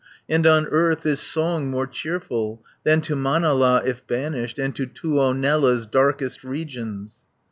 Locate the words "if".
3.85-4.07